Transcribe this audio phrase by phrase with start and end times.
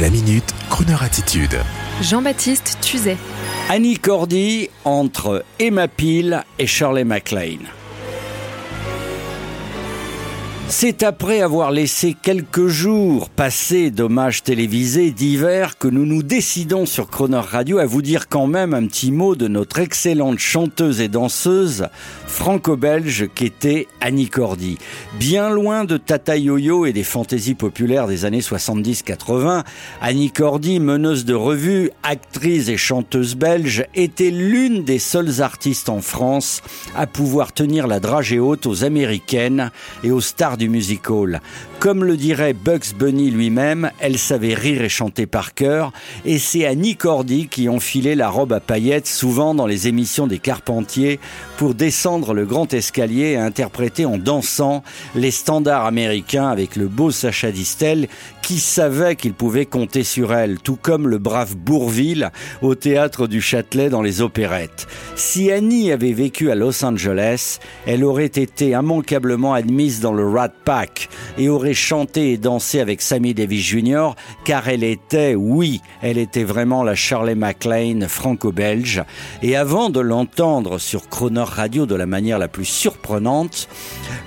[0.00, 1.58] La minute, Kroneur attitude.
[2.00, 3.18] Jean-Baptiste Tuzet.
[3.68, 7.68] Annie Cordy entre Emma Peel et Shirley MacLaine.
[10.74, 17.10] C'est après avoir laissé quelques jours passer d'hommages télévisés divers que nous nous décidons sur
[17.10, 21.08] Croner Radio à vous dire quand même un petit mot de notre excellente chanteuse et
[21.08, 21.88] danseuse
[22.26, 24.78] franco-belge qu'était Annie Cordy.
[25.20, 29.64] Bien loin de Tata Yo-Yo et des fantaisies populaires des années 70-80,
[30.00, 36.00] Annie Cordy, meneuse de revue, actrice et chanteuse belge, était l'une des seules artistes en
[36.00, 36.62] France
[36.96, 39.70] à pouvoir tenir la dragée haute aux américaines
[40.02, 41.40] et aux stars du music hall.
[41.80, 45.92] Comme le dirait Bugs Bunny lui-même, elle savait rire et chanter par cœur,
[46.24, 50.38] et c'est Annie Cordy qui enfilait la robe à paillettes souvent dans les émissions des
[50.38, 51.18] Carpentiers
[51.56, 54.84] pour descendre le grand escalier et interpréter en dansant
[55.16, 58.06] les standards américains avec le beau Sacha Distel
[58.42, 63.40] qui savait qu'il pouvait compter sur elle, tout comme le brave Bourville au théâtre du
[63.40, 64.86] Châtelet dans les opérettes.
[65.16, 70.51] Si Annie avait vécu à Los Angeles, elle aurait été immanquablement admise dans le Rat
[70.64, 71.08] Pack
[71.38, 74.10] et aurait chanter et danser avec Sammy Davis Jr.
[74.44, 79.02] car elle était, oui, elle était vraiment la Charlie MacLaine franco-belge.
[79.42, 83.68] Et avant de l'entendre sur Croner Radio de la manière la plus surprenante,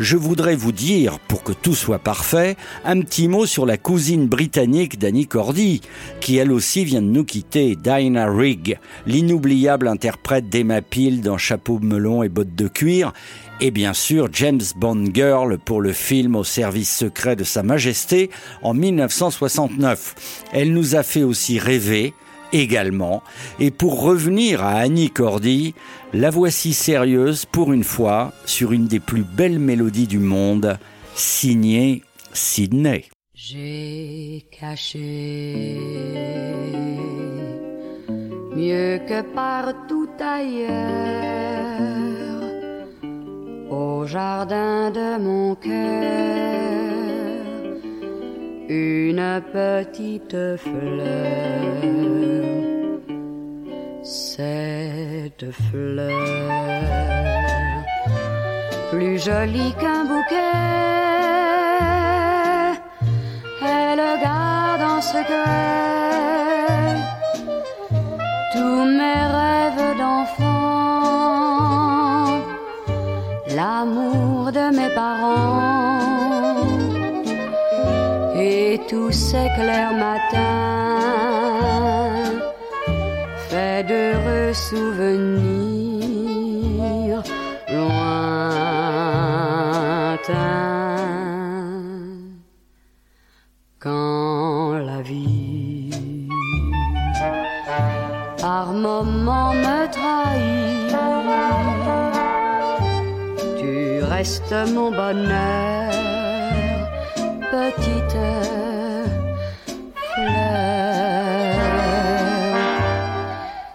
[0.00, 4.26] je voudrais vous dire, pour que tout soit parfait, un petit mot sur la cousine
[4.26, 5.80] britannique d'Annie Cordy,
[6.20, 11.78] qui elle aussi vient de nous quitter, Dinah Rigg, l'inoubliable interprète d'Emma Peel dans Chapeau
[11.80, 13.12] melon et bottes de cuir,
[13.60, 18.30] et bien sûr James Bond Girl pour le film au service secret de Sa Majesté
[18.62, 20.42] en 1969.
[20.52, 22.14] Elle nous a fait aussi rêver
[22.52, 23.22] également.
[23.60, 25.74] Et pour revenir à Annie Cordy,
[26.12, 30.78] la voici sérieuse pour une fois sur une des plus belles mélodies du monde,
[31.14, 33.06] signée Sydney.
[33.34, 35.78] J'ai caché
[38.56, 42.13] mieux que partout ailleurs
[43.74, 46.24] au jardin de mon cœur
[48.68, 51.04] une petite fleur.
[54.02, 56.10] Cette fleur,
[58.90, 60.58] plus jolie qu'un bouquet,
[63.62, 65.73] elle garde en secret
[73.64, 75.98] l'amour de mes parents
[78.48, 81.00] et tous ces clairs matins
[83.48, 86.12] faits d'heureux souvenirs
[87.76, 88.64] lointains.
[93.84, 95.90] Quand la vie
[98.44, 100.74] par moments me trahit
[104.16, 105.90] reste mon bonheur,
[107.50, 108.18] petite
[110.08, 111.54] fleur.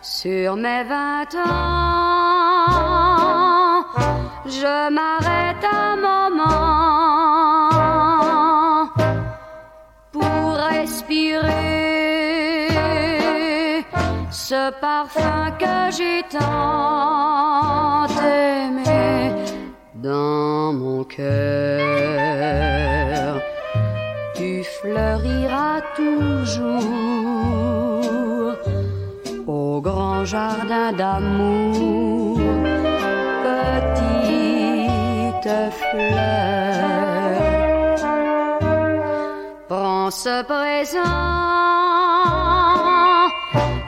[0.02, 2.30] Sur mes vingt ans,
[4.46, 6.60] je m'arrête un moment
[10.14, 11.50] pour respirer
[14.32, 19.09] ce parfum que j'ai tant aimé
[20.02, 21.30] dans mon cœur.
[24.36, 26.80] Tu fleuriras toujours
[29.48, 32.40] au grand jardin d'amour,
[33.44, 34.62] petite
[35.82, 36.40] fleur.
[39.68, 41.00] Prends ce présent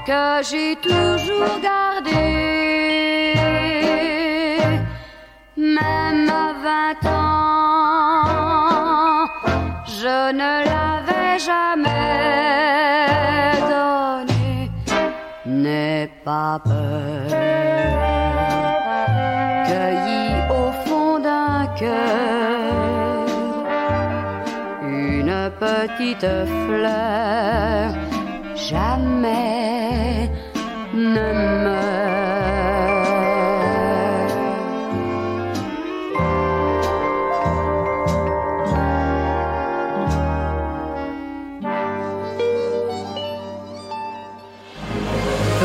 [0.05, 2.70] que j'ai toujours gardé
[9.85, 11.97] je ne l'avais jamais
[13.73, 14.71] donné.
[15.45, 17.27] N'aie pas peur,
[19.67, 22.81] cueilli au fond d'un cœur
[24.83, 26.27] une petite
[26.65, 27.93] fleur,
[28.55, 30.29] jamais
[30.93, 31.27] ne
[31.63, 32.30] meurt.